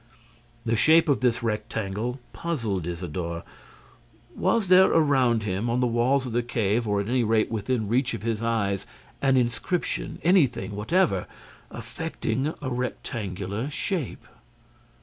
[0.65, 3.43] The shape of this rectangle puzzled Isidore.
[4.35, 7.87] Was there around him, on the walls of the cave, or at any rate within
[7.87, 8.87] reach of his eyes,
[9.21, 11.27] an inscription, anything whatever,
[11.69, 14.25] affecting a rectangular shape?